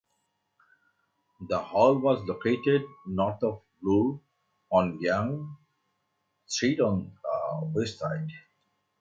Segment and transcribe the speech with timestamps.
[1.47, 4.19] The hall was located north of Bloor
[4.71, 5.47] on Yonge
[6.47, 8.31] Street on the west side.